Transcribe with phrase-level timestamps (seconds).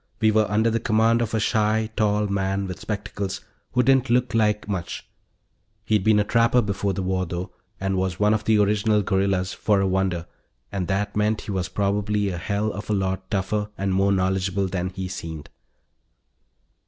[0.19, 3.41] We were under the command of a shy, tall man with spectacles
[3.73, 5.07] who didn't look like much,
[5.85, 9.53] he'd been a trapper before the war, though, and was one of the original guerrillas,
[9.53, 10.25] for a wonder,
[10.71, 14.65] and that meant he was probably a hell of a lot tougher and more knowledgeable
[14.65, 15.51] than he seemed.